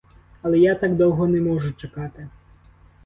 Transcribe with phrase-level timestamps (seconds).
[0.41, 2.29] Але я так довго не можу чекати.